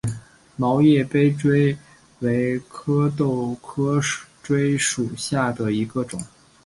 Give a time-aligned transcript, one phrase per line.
[0.55, 1.77] 毛叶杯锥
[2.21, 4.01] 为壳斗科
[4.41, 6.19] 锥属下的一个种。